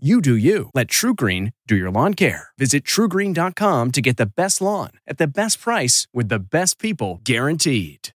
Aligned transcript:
You 0.00 0.20
do 0.20 0.36
you. 0.36 0.70
Let 0.74 0.86
TruGreen 0.86 1.54
do 1.66 1.74
your 1.74 1.90
lawn 1.90 2.14
care. 2.14 2.50
Visit 2.56 2.84
trugreen.com 2.84 3.90
to 3.90 4.00
get 4.00 4.16
the 4.16 4.26
best 4.26 4.60
lawn 4.60 4.90
at 5.08 5.18
the 5.18 5.26
best 5.26 5.60
price 5.60 6.06
with 6.14 6.28
the 6.28 6.38
best 6.38 6.78
people 6.78 7.20
guaranteed. 7.24 8.10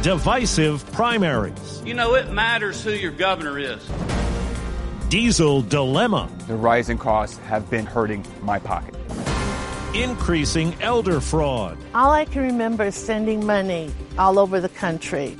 Divisive 0.00 0.90
primaries. 0.92 1.82
You 1.84 1.92
know, 1.92 2.14
it 2.14 2.32
matters 2.32 2.82
who 2.82 2.92
your 2.92 3.10
governor 3.10 3.58
is. 3.58 3.86
Diesel 5.10 5.60
dilemma. 5.60 6.30
The 6.46 6.56
rising 6.56 6.96
costs 6.96 7.36
have 7.40 7.68
been 7.68 7.84
hurting 7.84 8.24
my 8.40 8.58
pocket. 8.58 8.94
Increasing 9.94 10.74
elder 10.80 11.20
fraud. 11.20 11.76
All 11.94 12.12
I 12.12 12.24
can 12.24 12.40
remember 12.40 12.84
is 12.84 12.94
sending 12.94 13.44
money 13.44 13.92
all 14.16 14.38
over 14.38 14.58
the 14.58 14.70
country. 14.70 15.36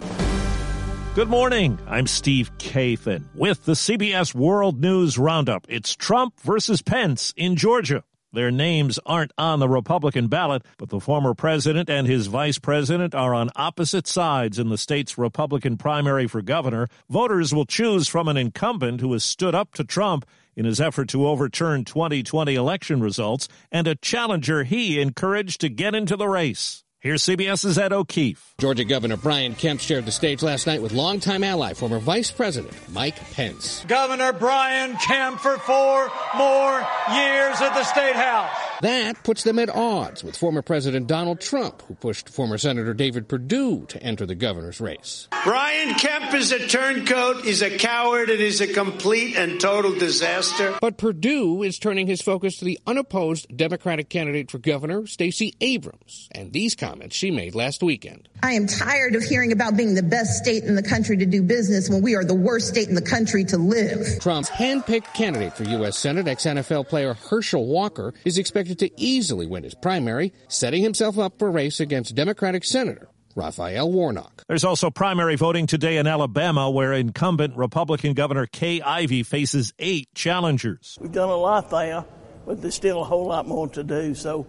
Good 1.16 1.28
morning. 1.28 1.76
I'm 1.88 2.06
Steve 2.06 2.56
Kathan 2.58 3.24
with 3.34 3.64
the 3.64 3.72
CBS 3.72 4.32
World 4.32 4.80
News 4.80 5.18
Roundup. 5.18 5.66
It's 5.68 5.96
Trump 5.96 6.38
versus 6.42 6.82
Pence 6.82 7.34
in 7.36 7.56
Georgia. 7.56 8.04
Their 8.32 8.52
names 8.52 9.00
aren't 9.04 9.32
on 9.36 9.58
the 9.58 9.68
Republican 9.68 10.28
ballot, 10.28 10.62
but 10.78 10.88
the 10.88 11.00
former 11.00 11.34
president 11.34 11.90
and 11.90 12.06
his 12.06 12.28
vice 12.28 12.60
president 12.60 13.12
are 13.12 13.34
on 13.34 13.50
opposite 13.56 14.06
sides 14.06 14.56
in 14.56 14.68
the 14.68 14.78
state's 14.78 15.18
Republican 15.18 15.76
primary 15.76 16.28
for 16.28 16.42
governor. 16.42 16.86
Voters 17.08 17.52
will 17.52 17.66
choose 17.66 18.06
from 18.06 18.28
an 18.28 18.36
incumbent 18.36 19.00
who 19.00 19.12
has 19.12 19.24
stood 19.24 19.54
up 19.54 19.74
to 19.74 19.82
Trump 19.82 20.24
in 20.54 20.64
his 20.64 20.80
effort 20.80 21.08
to 21.08 21.26
overturn 21.26 21.84
2020 21.84 22.54
election 22.54 23.00
results 23.00 23.48
and 23.72 23.88
a 23.88 23.96
challenger 23.96 24.62
he 24.62 25.00
encouraged 25.00 25.60
to 25.62 25.68
get 25.68 25.96
into 25.96 26.16
the 26.16 26.28
race. 26.28 26.84
Here's 27.02 27.22
CBS's 27.22 27.78
Ed 27.78 27.94
O'Keefe. 27.94 28.54
Georgia 28.58 28.84
Governor 28.84 29.16
Brian 29.16 29.54
Kemp 29.54 29.80
shared 29.80 30.04
the 30.04 30.12
stage 30.12 30.42
last 30.42 30.66
night 30.66 30.82
with 30.82 30.92
longtime 30.92 31.42
ally, 31.42 31.72
former 31.72 31.98
Vice 31.98 32.30
President 32.30 32.74
Mike 32.90 33.16
Pence. 33.32 33.86
Governor 33.88 34.34
Brian 34.34 34.94
Kemp 34.98 35.40
for 35.40 35.56
four 35.56 36.10
more 36.36 36.74
years 37.08 37.58
at 37.62 37.72
the 37.72 37.84
State 37.84 38.16
House. 38.16 38.69
That 38.82 39.22
puts 39.24 39.42
them 39.42 39.58
at 39.58 39.68
odds 39.68 40.24
with 40.24 40.36
former 40.36 40.62
President 40.62 41.06
Donald 41.06 41.40
Trump, 41.40 41.82
who 41.82 41.94
pushed 41.94 42.30
former 42.30 42.56
Senator 42.56 42.94
David 42.94 43.28
Perdue 43.28 43.84
to 43.86 44.02
enter 44.02 44.24
the 44.24 44.34
governor's 44.34 44.80
race. 44.80 45.28
Brian 45.44 45.94
Kemp 45.96 46.32
is 46.32 46.50
a 46.52 46.66
turncoat, 46.66 47.44
he's 47.44 47.60
a 47.60 47.76
coward, 47.76 48.30
and 48.30 48.40
he's 48.40 48.62
a 48.62 48.72
complete 48.72 49.36
and 49.36 49.60
total 49.60 49.92
disaster. 49.92 50.78
But 50.80 50.96
Perdue 50.96 51.62
is 51.62 51.78
turning 51.78 52.06
his 52.06 52.22
focus 52.22 52.56
to 52.58 52.64
the 52.64 52.78
unopposed 52.86 53.54
Democratic 53.54 54.08
candidate 54.08 54.50
for 54.50 54.58
governor, 54.58 55.06
Stacey 55.06 55.54
Abrams, 55.60 56.28
and 56.32 56.52
these 56.52 56.74
comments 56.74 57.14
she 57.16 57.30
made 57.30 57.54
last 57.54 57.82
weekend. 57.82 58.28
I 58.42 58.52
am 58.52 58.66
tired 58.66 59.14
of 59.14 59.22
hearing 59.22 59.52
about 59.52 59.76
being 59.76 59.94
the 59.94 60.02
best 60.02 60.42
state 60.42 60.64
in 60.64 60.74
the 60.74 60.82
country 60.82 61.18
to 61.18 61.26
do 61.26 61.42
business 61.42 61.90
when 61.90 62.00
we 62.00 62.14
are 62.14 62.24
the 62.24 62.34
worst 62.34 62.68
state 62.68 62.88
in 62.88 62.94
the 62.94 63.02
country 63.02 63.44
to 63.44 63.58
live. 63.58 64.18
Trump's 64.20 64.48
handpicked 64.48 65.12
candidate 65.12 65.52
for 65.54 65.64
U.S. 65.64 65.98
Senate, 65.98 66.26
ex 66.26 66.44
NFL 66.44 66.88
player 66.88 67.12
Herschel 67.14 67.66
Walker, 67.66 68.14
is 68.24 68.38
expected 68.38 68.69
to 68.76 69.00
easily 69.00 69.46
win 69.46 69.64
his 69.64 69.74
primary, 69.74 70.32
setting 70.48 70.82
himself 70.82 71.18
up 71.18 71.38
for 71.38 71.48
a 71.48 71.50
race 71.50 71.80
against 71.80 72.14
Democratic 72.14 72.64
Senator 72.64 73.08
Raphael 73.34 73.90
Warnock. 73.90 74.44
There's 74.48 74.64
also 74.64 74.90
primary 74.90 75.36
voting 75.36 75.66
today 75.66 75.98
in 75.98 76.06
Alabama, 76.06 76.70
where 76.70 76.92
incumbent 76.92 77.56
Republican 77.56 78.14
Governor 78.14 78.46
Kay 78.46 78.80
Ivey 78.80 79.22
faces 79.22 79.72
eight 79.78 80.08
challengers. 80.14 80.98
We've 81.00 81.12
done 81.12 81.28
a 81.28 81.36
lot 81.36 81.70
there, 81.70 82.04
but 82.46 82.60
there's 82.60 82.74
still 82.74 83.00
a 83.00 83.04
whole 83.04 83.26
lot 83.26 83.46
more 83.46 83.68
to 83.68 83.84
do. 83.84 84.14
So 84.14 84.46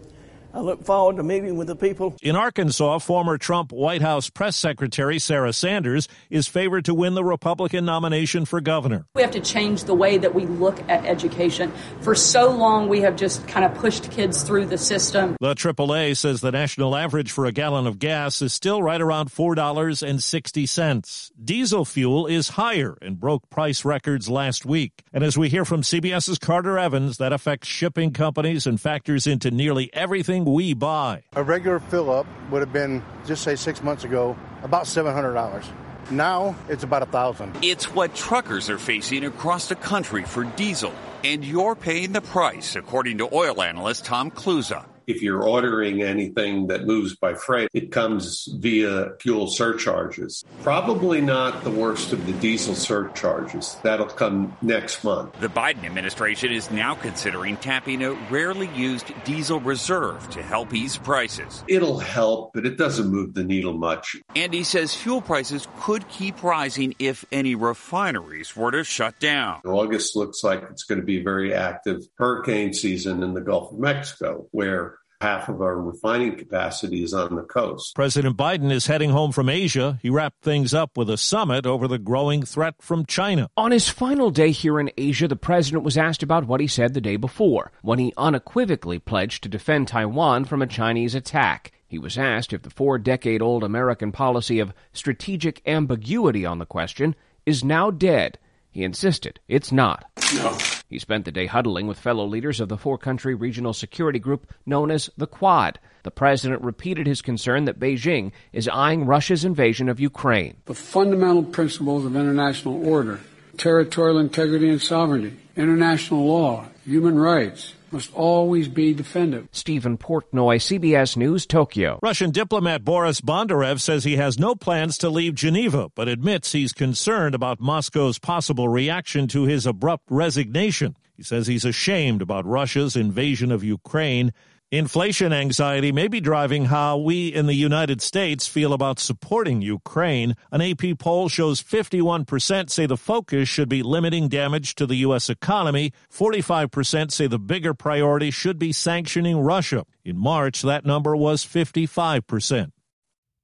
I 0.54 0.60
look 0.60 0.84
forward 0.84 1.16
to 1.16 1.22
meeting 1.22 1.56
with 1.56 1.68
the 1.68 1.76
people. 1.76 2.14
In 2.22 2.36
Arkansas, 2.36 2.98
former 2.98 3.38
Trump 3.38 3.72
White 3.72 4.02
House 4.02 4.28
press 4.28 4.54
secretary 4.54 5.18
Sarah 5.18 5.54
Sanders 5.54 6.08
is 6.28 6.46
favored 6.46 6.84
to 6.84 6.94
win 6.94 7.14
the 7.14 7.24
Republican 7.24 7.86
nomination 7.86 8.44
for 8.44 8.60
governor. 8.60 9.06
We 9.14 9.22
have 9.22 9.30
to 9.30 9.40
change 9.40 9.84
the 9.84 9.94
way 9.94 10.18
that 10.18 10.34
we 10.34 10.44
look 10.44 10.78
at 10.90 11.06
education. 11.06 11.72
For 12.02 12.14
so 12.14 12.54
long, 12.54 12.88
we 12.88 13.00
have 13.00 13.16
just 13.16 13.48
kind 13.48 13.64
of 13.64 13.74
pushed 13.74 14.10
kids 14.10 14.42
through 14.42 14.66
the 14.66 14.76
system. 14.76 15.36
The 15.40 15.54
AAA 15.54 16.18
says 16.18 16.42
the 16.42 16.52
national 16.52 16.96
average 16.96 17.32
for 17.32 17.46
a 17.46 17.52
gallon 17.52 17.86
of 17.86 17.98
gas 17.98 18.42
is 18.42 18.52
still 18.52 18.82
right 18.82 19.00
around 19.00 19.30
$4.60. 19.30 21.30
Diesel 21.42 21.84
fuel 21.86 22.26
is 22.26 22.50
higher 22.50 22.98
and 23.00 23.18
broke 23.18 23.48
price 23.48 23.86
records 23.86 24.28
last 24.28 24.66
week. 24.66 25.02
And 25.12 25.24
as 25.24 25.38
we 25.38 25.48
hear 25.48 25.64
from 25.64 25.82
CBS's 25.82 26.38
Carter 26.38 26.78
Evans, 26.78 27.16
that 27.16 27.32
affects 27.32 27.68
shipping 27.68 28.12
companies 28.12 28.66
and 28.66 28.80
factors 28.80 29.26
into 29.26 29.50
nearly 29.50 29.88
everything 29.94 30.41
we 30.44 30.74
buy. 30.74 31.22
A 31.34 31.42
regular 31.42 31.78
fill 31.78 32.10
up 32.10 32.26
would 32.50 32.60
have 32.60 32.72
been, 32.72 33.02
just 33.26 33.42
say 33.42 33.56
six 33.56 33.82
months 33.82 34.04
ago, 34.04 34.36
about 34.62 34.84
$700. 34.84 35.64
Now 36.10 36.54
it's 36.68 36.84
about 36.84 37.02
a 37.02 37.06
thousand. 37.06 37.56
It's 37.62 37.94
what 37.94 38.14
truckers 38.14 38.68
are 38.68 38.78
facing 38.78 39.24
across 39.24 39.68
the 39.68 39.76
country 39.76 40.24
for 40.24 40.44
diesel, 40.44 40.92
and 41.24 41.44
you're 41.44 41.74
paying 41.74 42.12
the 42.12 42.20
price, 42.20 42.76
according 42.76 43.18
to 43.18 43.34
oil 43.34 43.62
analyst 43.62 44.04
Tom 44.04 44.30
Kloza. 44.30 44.84
If 45.06 45.22
you're 45.22 45.42
ordering 45.42 46.02
anything 46.02 46.68
that 46.68 46.86
moves 46.86 47.16
by 47.16 47.34
freight, 47.34 47.68
it 47.72 47.90
comes 47.90 48.48
via 48.58 49.12
fuel 49.20 49.48
surcharges. 49.48 50.44
Probably 50.62 51.20
not 51.20 51.64
the 51.64 51.70
worst 51.70 52.12
of 52.12 52.24
the 52.26 52.32
diesel 52.34 52.74
surcharges. 52.74 53.76
That'll 53.82 54.06
come 54.06 54.56
next 54.62 55.02
month. 55.04 55.38
The 55.40 55.48
Biden 55.48 55.84
administration 55.84 56.52
is 56.52 56.70
now 56.70 56.94
considering 56.94 57.56
tapping 57.56 58.02
a 58.02 58.12
rarely 58.30 58.68
used 58.74 59.12
diesel 59.24 59.60
reserve 59.60 60.28
to 60.30 60.42
help 60.42 60.72
ease 60.72 60.96
prices. 60.96 61.64
It'll 61.66 61.98
help, 61.98 62.52
but 62.54 62.66
it 62.66 62.78
doesn't 62.78 63.10
move 63.10 63.34
the 63.34 63.44
needle 63.44 63.72
much. 63.72 64.16
And 64.36 64.54
he 64.54 64.64
says 64.64 64.94
fuel 64.94 65.20
prices 65.20 65.66
could 65.80 66.08
keep 66.08 66.42
rising 66.42 66.94
if 66.98 67.24
any 67.32 67.54
refineries 67.54 68.54
were 68.56 68.70
to 68.70 68.84
shut 68.84 69.18
down. 69.18 69.60
August 69.64 70.16
looks 70.16 70.44
like 70.44 70.62
it's 70.70 70.84
going 70.84 71.00
to 71.00 71.06
be 71.06 71.20
a 71.20 71.22
very 71.22 71.52
active 71.54 72.06
hurricane 72.16 72.72
season 72.72 73.22
in 73.22 73.34
the 73.34 73.40
Gulf 73.40 73.72
of 73.72 73.78
Mexico, 73.78 74.46
where 74.50 74.91
half 75.22 75.48
of 75.48 75.62
our 75.62 75.80
refining 75.80 76.36
capacity 76.36 77.04
is 77.04 77.14
on 77.14 77.36
the 77.36 77.42
coast. 77.42 77.94
President 77.94 78.36
Biden 78.36 78.72
is 78.72 78.88
heading 78.88 79.10
home 79.10 79.30
from 79.30 79.48
Asia. 79.48 80.00
He 80.02 80.10
wrapped 80.10 80.42
things 80.42 80.74
up 80.74 80.96
with 80.96 81.08
a 81.08 81.16
summit 81.16 81.64
over 81.64 81.86
the 81.86 81.98
growing 81.98 82.42
threat 82.42 82.74
from 82.80 83.06
China. 83.06 83.48
On 83.56 83.70
his 83.70 83.88
final 83.88 84.32
day 84.32 84.50
here 84.50 84.80
in 84.80 84.90
Asia, 84.98 85.28
the 85.28 85.36
president 85.36 85.84
was 85.84 85.96
asked 85.96 86.24
about 86.24 86.48
what 86.48 86.60
he 86.60 86.66
said 86.66 86.92
the 86.92 87.00
day 87.00 87.14
before, 87.14 87.70
when 87.82 88.00
he 88.00 88.12
unequivocally 88.16 88.98
pledged 88.98 89.44
to 89.44 89.48
defend 89.48 89.86
Taiwan 89.86 90.44
from 90.44 90.60
a 90.60 90.66
Chinese 90.66 91.14
attack. 91.14 91.70
He 91.86 92.00
was 92.00 92.18
asked 92.18 92.52
if 92.52 92.62
the 92.62 92.70
four 92.70 92.98
decade 92.98 93.40
old 93.40 93.62
American 93.62 94.10
policy 94.10 94.58
of 94.58 94.74
strategic 94.92 95.62
ambiguity 95.68 96.44
on 96.44 96.58
the 96.58 96.66
question 96.66 97.14
is 97.46 97.62
now 97.62 97.92
dead. 97.92 98.38
He 98.72 98.84
insisted 98.84 99.38
it's 99.48 99.70
not. 99.70 100.06
No. 100.34 100.56
He 100.88 100.98
spent 100.98 101.26
the 101.26 101.30
day 101.30 101.46
huddling 101.46 101.86
with 101.86 101.98
fellow 101.98 102.26
leaders 102.26 102.58
of 102.58 102.68
the 102.68 102.78
four 102.78 102.96
country 102.96 103.34
regional 103.34 103.74
security 103.74 104.18
group 104.18 104.52
known 104.64 104.90
as 104.90 105.10
the 105.16 105.26
Quad. 105.26 105.78
The 106.04 106.10
president 106.10 106.62
repeated 106.62 107.06
his 107.06 107.22
concern 107.22 107.66
that 107.66 107.78
Beijing 107.78 108.32
is 108.52 108.68
eyeing 108.68 109.04
Russia's 109.04 109.44
invasion 109.44 109.88
of 109.88 110.00
Ukraine. 110.00 110.56
The 110.64 110.74
fundamental 110.74 111.44
principles 111.44 112.04
of 112.04 112.16
international 112.16 112.86
order, 112.86 113.20
territorial 113.56 114.18
integrity 114.18 114.68
and 114.68 114.80
sovereignty, 114.80 115.36
international 115.56 116.26
law, 116.26 116.66
human 116.84 117.18
rights, 117.18 117.74
must 117.92 118.12
always 118.14 118.68
be 118.68 118.94
defended. 118.94 119.48
Stephen 119.52 119.98
Portnoy, 119.98 120.56
CBS 120.56 121.16
News, 121.16 121.46
Tokyo. 121.46 121.98
Russian 122.02 122.30
diplomat 122.30 122.84
Boris 122.84 123.20
Bondarev 123.20 123.80
says 123.80 124.04
he 124.04 124.16
has 124.16 124.38
no 124.38 124.54
plans 124.54 124.96
to 124.98 125.10
leave 125.10 125.34
Geneva, 125.34 125.90
but 125.94 126.08
admits 126.08 126.52
he's 126.52 126.72
concerned 126.72 127.34
about 127.34 127.60
Moscow's 127.60 128.18
possible 128.18 128.68
reaction 128.68 129.28
to 129.28 129.44
his 129.44 129.66
abrupt 129.66 130.04
resignation. 130.08 130.96
He 131.16 131.22
says 131.22 131.46
he's 131.46 131.64
ashamed 131.64 132.22
about 132.22 132.46
Russia's 132.46 132.96
invasion 132.96 133.52
of 133.52 133.62
Ukraine. 133.62 134.32
Inflation 134.72 135.34
anxiety 135.34 135.92
may 135.92 136.08
be 136.08 136.18
driving 136.18 136.64
how 136.64 136.96
we 136.96 137.28
in 137.28 137.44
the 137.44 137.52
United 137.52 138.00
States 138.00 138.48
feel 138.48 138.72
about 138.72 138.98
supporting 138.98 139.60
Ukraine. 139.60 140.34
An 140.50 140.62
AP 140.62 140.98
poll 140.98 141.28
shows 141.28 141.62
51% 141.62 142.70
say 142.70 142.86
the 142.86 142.96
focus 142.96 143.50
should 143.50 143.68
be 143.68 143.82
limiting 143.82 144.28
damage 144.28 144.74
to 144.76 144.86
the 144.86 144.94
U.S. 145.08 145.28
economy. 145.28 145.92
45% 146.10 147.12
say 147.12 147.26
the 147.26 147.38
bigger 147.38 147.74
priority 147.74 148.30
should 148.30 148.58
be 148.58 148.72
sanctioning 148.72 149.40
Russia. 149.40 149.84
In 150.06 150.16
March, 150.16 150.62
that 150.62 150.86
number 150.86 151.14
was 151.14 151.44
55%. 151.44 152.72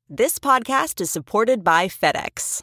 This 0.08 0.38
podcast 0.38 1.02
is 1.02 1.10
supported 1.10 1.62
by 1.62 1.88
FedEx. 1.88 2.62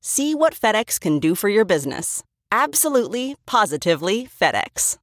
See 0.00 0.34
what 0.34 0.54
FedEx 0.54 0.98
can 0.98 1.18
do 1.18 1.34
for 1.34 1.48
your 1.48 1.64
business. 1.64 2.22
Absolutely, 2.50 3.36
positively 3.46 4.26
FedEx. 4.26 4.98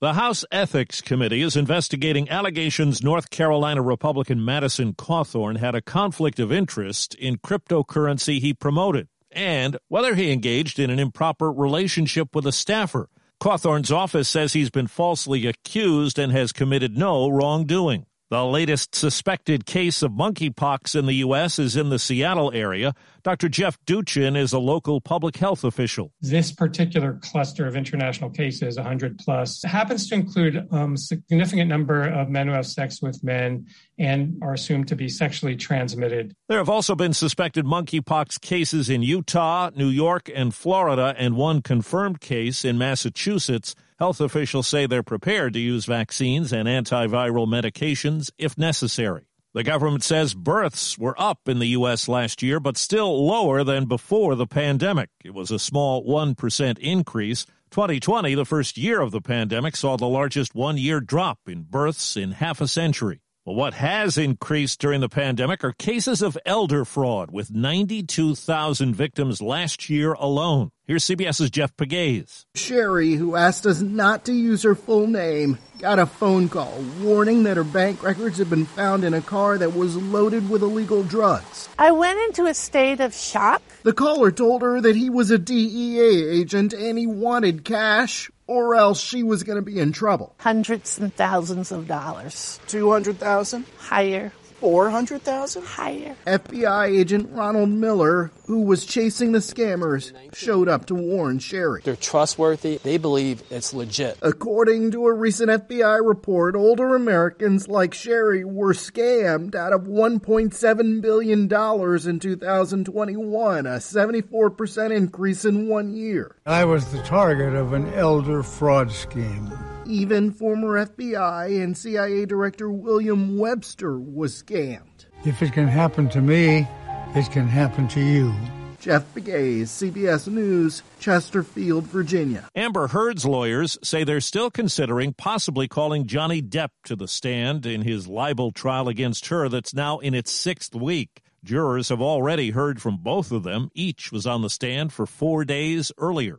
The 0.00 0.14
House 0.14 0.44
Ethics 0.50 1.00
Committee 1.00 1.42
is 1.42 1.56
investigating 1.56 2.28
allegations 2.28 3.02
North 3.04 3.30
Carolina 3.30 3.82
Republican 3.82 4.44
Madison 4.44 4.94
Cawthorn 4.94 5.58
had 5.58 5.74
a 5.74 5.82
conflict 5.82 6.40
of 6.40 6.50
interest 6.50 7.14
in 7.14 7.36
cryptocurrency 7.36 8.40
he 8.40 8.52
promoted 8.52 9.08
and 9.30 9.76
whether 9.88 10.14
he 10.14 10.32
engaged 10.32 10.78
in 10.78 10.90
an 10.90 10.98
improper 10.98 11.52
relationship 11.52 12.34
with 12.34 12.46
a 12.46 12.52
staffer. 12.52 13.08
Cawthorn's 13.40 13.90
office 13.90 14.28
says 14.28 14.52
he's 14.52 14.70
been 14.70 14.86
falsely 14.86 15.46
accused 15.46 16.18
and 16.18 16.32
has 16.32 16.52
committed 16.52 16.96
no 16.96 17.28
wrongdoing. 17.28 18.06
The 18.30 18.44
latest 18.44 18.94
suspected 18.94 19.66
case 19.66 20.02
of 20.02 20.12
monkeypox 20.12 20.98
in 20.98 21.06
the 21.06 21.16
U.S. 21.16 21.58
is 21.58 21.76
in 21.76 21.90
the 21.90 21.98
Seattle 21.98 22.50
area. 22.52 22.94
Dr. 23.24 23.48
Jeff 23.48 23.78
Duchin 23.84 24.36
is 24.36 24.52
a 24.52 24.58
local 24.58 25.00
public 25.00 25.36
health 25.36 25.62
official. 25.62 26.12
This 26.20 26.50
particular 26.50 27.20
cluster 27.22 27.68
of 27.68 27.76
international 27.76 28.30
cases, 28.30 28.76
100 28.76 29.18
plus, 29.18 29.62
happens 29.62 30.08
to 30.08 30.16
include 30.16 30.56
a 30.56 30.74
um, 30.74 30.96
significant 30.96 31.68
number 31.68 32.02
of 32.02 32.28
men 32.28 32.48
who 32.48 32.52
have 32.52 32.66
sex 32.66 33.00
with 33.00 33.22
men 33.22 33.66
and 33.96 34.42
are 34.42 34.54
assumed 34.54 34.88
to 34.88 34.96
be 34.96 35.08
sexually 35.08 35.54
transmitted. 35.54 36.34
There 36.48 36.58
have 36.58 36.68
also 36.68 36.96
been 36.96 37.12
suspected 37.12 37.64
monkeypox 37.64 38.40
cases 38.40 38.90
in 38.90 39.02
Utah, 39.02 39.70
New 39.76 39.88
York, 39.88 40.28
and 40.34 40.52
Florida, 40.52 41.14
and 41.16 41.36
one 41.36 41.62
confirmed 41.62 42.20
case 42.20 42.64
in 42.64 42.76
Massachusetts. 42.76 43.76
Health 44.00 44.20
officials 44.20 44.66
say 44.66 44.86
they're 44.86 45.04
prepared 45.04 45.52
to 45.52 45.60
use 45.60 45.84
vaccines 45.84 46.52
and 46.52 46.66
antiviral 46.66 47.46
medications 47.46 48.30
if 48.36 48.58
necessary. 48.58 49.26
The 49.54 49.62
government 49.62 50.02
says 50.02 50.32
births 50.32 50.96
were 50.96 51.14
up 51.20 51.40
in 51.46 51.58
the 51.58 51.68
U.S. 51.68 52.08
last 52.08 52.42
year, 52.42 52.58
but 52.58 52.78
still 52.78 53.26
lower 53.26 53.62
than 53.62 53.84
before 53.84 54.34
the 54.34 54.46
pandemic. 54.46 55.10
It 55.22 55.34
was 55.34 55.50
a 55.50 55.58
small 55.58 56.02
1% 56.06 56.78
increase. 56.78 57.44
2020, 57.70 58.34
the 58.34 58.46
first 58.46 58.78
year 58.78 59.02
of 59.02 59.10
the 59.10 59.20
pandemic, 59.20 59.76
saw 59.76 59.98
the 59.98 60.08
largest 60.08 60.54
one 60.54 60.78
year 60.78 61.00
drop 61.00 61.38
in 61.46 61.64
births 61.64 62.16
in 62.16 62.32
half 62.32 62.62
a 62.62 62.68
century. 62.68 63.20
Well, 63.44 63.56
what 63.56 63.74
has 63.74 64.18
increased 64.18 64.80
during 64.80 65.00
the 65.00 65.08
pandemic 65.08 65.64
are 65.64 65.72
cases 65.72 66.22
of 66.22 66.38
elder 66.46 66.84
fraud, 66.84 67.32
with 67.32 67.50
92,000 67.50 68.94
victims 68.94 69.42
last 69.42 69.90
year 69.90 70.12
alone. 70.12 70.70
Here's 70.86 71.02
CBS's 71.04 71.50
Jeff 71.50 71.76
Pegues. 71.76 72.46
Sherry, 72.54 73.14
who 73.14 73.34
asked 73.34 73.66
us 73.66 73.80
not 73.80 74.24
to 74.26 74.32
use 74.32 74.62
her 74.62 74.76
full 74.76 75.08
name, 75.08 75.58
got 75.80 75.98
a 75.98 76.06
phone 76.06 76.48
call 76.48 76.72
warning 77.00 77.42
that 77.42 77.56
her 77.56 77.64
bank 77.64 78.04
records 78.04 78.38
had 78.38 78.48
been 78.48 78.64
found 78.64 79.02
in 79.02 79.12
a 79.12 79.20
car 79.20 79.58
that 79.58 79.74
was 79.74 79.96
loaded 79.96 80.48
with 80.48 80.62
illegal 80.62 81.02
drugs. 81.02 81.68
I 81.80 81.90
went 81.90 82.20
into 82.20 82.46
a 82.46 82.54
state 82.54 83.00
of 83.00 83.12
shock. 83.12 83.60
The 83.82 83.92
caller 83.92 84.30
told 84.30 84.62
her 84.62 84.80
that 84.80 84.94
he 84.94 85.10
was 85.10 85.32
a 85.32 85.38
DEA 85.38 86.28
agent 86.30 86.72
and 86.74 86.96
he 86.96 87.08
wanted 87.08 87.64
cash, 87.64 88.30
or 88.52 88.74
else 88.74 89.00
she 89.00 89.22
was 89.22 89.44
going 89.44 89.56
to 89.56 89.62
be 89.62 89.78
in 89.78 89.92
trouble. 89.92 90.34
Hundreds 90.38 90.98
and 90.98 91.14
thousands 91.14 91.72
of 91.72 91.88
dollars. 91.88 92.60
200,000? 92.68 93.64
Higher. 93.78 94.30
400,000? 94.62 95.64
Higher. 95.64 96.14
FBI 96.24 96.86
agent 96.86 97.30
Ronald 97.32 97.68
Miller, 97.68 98.30
who 98.46 98.62
was 98.62 98.86
chasing 98.86 99.32
the 99.32 99.40
scammers, 99.40 100.12
showed 100.32 100.68
up 100.68 100.86
to 100.86 100.94
warn 100.94 101.40
Sherry. 101.40 101.82
They're 101.84 101.96
trustworthy. 101.96 102.78
They 102.78 102.96
believe 102.96 103.42
it's 103.50 103.74
legit. 103.74 104.18
According 104.22 104.92
to 104.92 105.08
a 105.08 105.12
recent 105.12 105.50
FBI 105.50 106.06
report, 106.06 106.54
older 106.54 106.94
Americans 106.94 107.66
like 107.66 107.92
Sherry 107.92 108.44
were 108.44 108.72
scammed 108.72 109.56
out 109.56 109.72
of 109.72 109.82
$1.7 109.82 111.02
billion 111.02 111.40
in 111.40 112.18
2021, 112.20 113.66
a 113.66 113.70
74% 113.70 114.96
increase 114.96 115.44
in 115.44 115.66
one 115.66 115.92
year. 115.92 116.36
I 116.46 116.66
was 116.66 116.92
the 116.92 117.02
target 117.02 117.56
of 117.56 117.72
an 117.72 117.92
elder 117.94 118.44
fraud 118.44 118.92
scheme. 118.92 119.52
Even 119.86 120.30
former 120.30 120.86
FBI 120.86 121.62
and 121.62 121.76
CIA 121.76 122.24
Director 122.24 122.70
William 122.70 123.36
Webster 123.36 123.98
was 123.98 124.42
scammed. 124.42 125.06
If 125.24 125.42
it 125.42 125.52
can 125.52 125.66
happen 125.66 126.08
to 126.10 126.20
me, 126.20 126.68
it 127.14 127.30
can 127.32 127.48
happen 127.48 127.88
to 127.88 128.00
you. 128.00 128.32
Jeff 128.78 129.04
Pegues, 129.14 129.68
CBS 129.70 130.26
News, 130.26 130.82
Chesterfield, 130.98 131.84
Virginia. 131.84 132.48
Amber 132.54 132.88
Heard's 132.88 133.24
lawyers 133.24 133.78
say 133.82 134.02
they're 134.02 134.20
still 134.20 134.50
considering 134.50 135.14
possibly 135.14 135.68
calling 135.68 136.06
Johnny 136.06 136.42
Depp 136.42 136.70
to 136.84 136.96
the 136.96 137.06
stand 137.06 137.64
in 137.64 137.82
his 137.82 138.08
libel 138.08 138.50
trial 138.50 138.88
against 138.88 139.26
her 139.26 139.48
that's 139.48 139.74
now 139.74 139.98
in 139.98 140.14
its 140.14 140.32
sixth 140.32 140.74
week. 140.74 141.22
Jurors 141.44 141.88
have 141.88 142.00
already 142.00 142.50
heard 142.50 142.80
from 142.80 142.96
both 142.96 143.32
of 143.32 143.42
them. 143.42 143.68
Each 143.74 144.10
was 144.12 144.26
on 144.26 144.42
the 144.42 144.50
stand 144.50 144.92
for 144.92 145.06
four 145.06 145.44
days 145.44 145.90
earlier. 145.98 146.38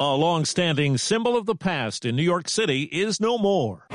A 0.00 0.16
long-standing 0.16 0.98
symbol 0.98 1.36
of 1.36 1.46
the 1.46 1.54
past 1.54 2.04
in 2.04 2.16
New 2.16 2.24
York 2.24 2.48
City 2.48 2.82
is 2.82 3.20
no 3.20 3.38
more. 3.38 3.86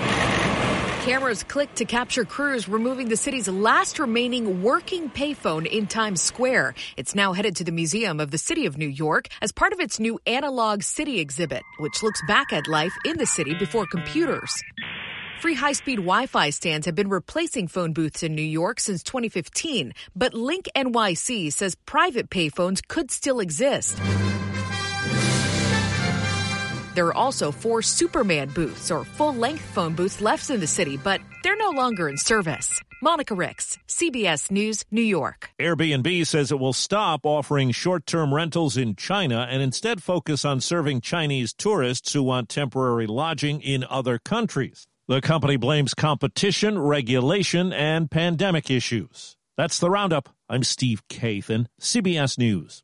Cameras 1.03 1.43
clicked 1.43 1.75
to 1.75 1.83
capture 1.83 2.23
crews 2.23 2.69
removing 2.69 3.09
the 3.09 3.17
city's 3.17 3.49
last 3.49 3.99
remaining 3.99 4.63
working 4.63 5.09
payphone 5.09 5.65
in 5.65 5.87
Times 5.87 6.21
Square. 6.21 6.75
It's 6.95 7.15
now 7.15 7.33
headed 7.33 7.57
to 7.57 7.65
the 7.65 7.73
Museum 7.73 8.21
of 8.21 8.31
the 8.31 8.37
City 8.37 8.65
of 8.65 8.77
New 8.77 8.87
York 8.87 9.27
as 9.41 9.51
part 9.51 9.73
of 9.73 9.81
its 9.81 9.99
new 9.99 10.17
analog 10.25 10.83
city 10.83 11.19
exhibit, 11.19 11.63
which 11.79 12.01
looks 12.01 12.21
back 12.29 12.53
at 12.53 12.69
life 12.69 12.93
in 13.03 13.17
the 13.17 13.25
city 13.25 13.53
before 13.55 13.85
computers. 13.85 14.63
Free 15.41 15.53
high 15.53 15.73
speed 15.73 15.97
Wi 15.97 16.27
Fi 16.27 16.49
stands 16.51 16.85
have 16.85 16.95
been 16.95 17.09
replacing 17.09 17.67
phone 17.67 17.91
booths 17.91 18.23
in 18.23 18.35
New 18.35 18.41
York 18.41 18.79
since 18.79 19.03
2015, 19.03 19.91
but 20.15 20.33
Link 20.33 20.69
NYC 20.77 21.51
says 21.51 21.75
private 21.75 22.29
payphones 22.29 22.81
could 22.87 23.11
still 23.11 23.41
exist. 23.41 23.99
There 26.99 27.07
are 27.07 27.25
also 27.25 27.49
four 27.49 27.81
Superman 27.81 28.49
booths 28.49 28.91
or 28.91 29.05
full 29.05 29.33
length 29.33 29.61
phone 29.61 29.93
booths 29.93 30.19
left 30.19 30.49
in 30.49 30.59
the 30.59 30.67
city, 30.67 30.97
but 30.97 31.21
they're 31.43 31.55
no 31.55 31.69
longer 31.69 32.09
in 32.09 32.17
service. 32.17 32.81
Monica 33.01 33.35
Ricks, 33.35 33.77
CBS 33.87 34.51
News, 34.51 34.83
New 34.91 35.01
York. 35.01 35.49
Airbnb 35.57 36.27
says 36.27 36.51
it 36.51 36.59
will 36.59 36.73
stop 36.73 37.25
offering 37.25 37.71
short 37.71 38.05
term 38.05 38.33
rentals 38.33 38.75
in 38.75 38.97
China 38.97 39.47
and 39.49 39.61
instead 39.61 40.03
focus 40.03 40.43
on 40.43 40.59
serving 40.59 40.99
Chinese 40.99 41.53
tourists 41.53 42.11
who 42.11 42.21
want 42.21 42.49
temporary 42.49 43.07
lodging 43.07 43.61
in 43.61 43.85
other 43.89 44.19
countries. 44.19 44.85
The 45.07 45.21
company 45.21 45.55
blames 45.55 45.93
competition, 45.93 46.77
regulation, 46.77 47.71
and 47.71 48.11
pandemic 48.11 48.69
issues. 48.69 49.37
That's 49.55 49.79
the 49.79 49.89
roundup. 49.89 50.27
I'm 50.49 50.63
Steve 50.63 51.01
Kathan, 51.07 51.67
CBS 51.79 52.37
News. 52.37 52.83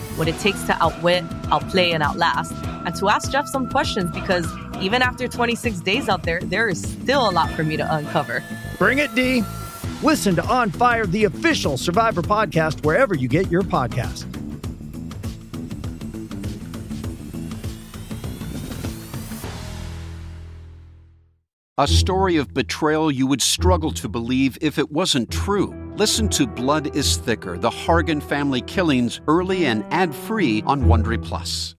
what 0.21 0.27
it 0.27 0.37
takes 0.37 0.61
to 0.61 0.83
outwit, 0.83 1.23
outplay, 1.49 1.93
and 1.93 2.03
outlast, 2.03 2.53
and 2.85 2.93
to 2.95 3.09
ask 3.09 3.31
Jeff 3.31 3.47
some 3.47 3.67
questions 3.67 4.11
because 4.11 4.45
even 4.79 5.01
after 5.01 5.27
26 5.27 5.79
days 5.79 6.07
out 6.07 6.21
there, 6.21 6.39
there 6.41 6.69
is 6.69 6.79
still 6.79 7.27
a 7.27 7.31
lot 7.31 7.49
for 7.53 7.63
me 7.63 7.75
to 7.75 7.95
uncover. 7.95 8.43
Bring 8.77 8.99
it, 8.99 9.15
Dee. 9.15 9.41
Listen 10.03 10.35
to 10.35 10.45
On 10.45 10.69
Fire, 10.69 11.07
the 11.07 11.23
official 11.23 11.75
Survivor 11.75 12.21
podcast, 12.21 12.85
wherever 12.85 13.15
you 13.15 13.27
get 13.27 13.49
your 13.49 13.63
podcast. 13.63 14.27
A 21.79 21.87
story 21.87 22.37
of 22.37 22.53
betrayal 22.53 23.09
you 23.09 23.25
would 23.25 23.41
struggle 23.41 23.91
to 23.93 24.07
believe 24.07 24.55
if 24.61 24.77
it 24.77 24.91
wasn't 24.91 25.31
true. 25.31 25.80
Listen 25.97 26.29
to 26.29 26.47
Blood 26.47 26.95
is 26.95 27.17
Thicker: 27.17 27.57
The 27.57 27.69
Hargan 27.69 28.23
Family 28.23 28.61
Killings 28.61 29.19
early 29.27 29.65
and 29.65 29.83
ad-free 29.91 30.63
on 30.65 30.83
Wondery 30.83 31.21
Plus. 31.21 31.69